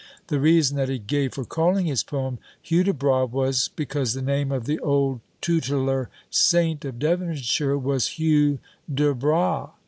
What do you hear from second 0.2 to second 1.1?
The reason that he